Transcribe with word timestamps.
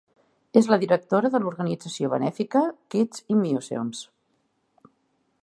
És 0.61 0.69
la 0.71 0.77
directora 0.83 1.29
de 1.35 1.41
l'organització 1.43 2.09
benèfica 2.15 2.63
Kids 2.95 3.25
in 3.35 3.45
Museums. 3.45 4.03